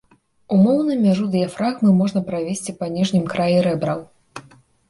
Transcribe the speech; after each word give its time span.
Умоўна 0.55 0.95
мяжу 1.01 1.27
дыяфрагмы 1.35 1.93
можна 2.01 2.23
правесці 2.31 2.75
па 2.81 2.91
ніжнім 2.97 3.29
краі 3.35 3.57
рэбраў. 3.69 3.99